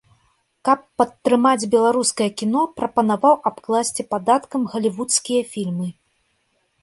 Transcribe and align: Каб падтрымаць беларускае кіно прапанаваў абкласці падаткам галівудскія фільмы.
Каб 0.67 0.79
падтрымаць 1.01 1.69
беларускае 1.73 2.27
кіно 2.43 2.61
прапанаваў 2.79 3.35
абкласці 3.51 4.05
падаткам 4.13 4.61
галівудскія 4.77 5.41
фільмы. 5.53 5.87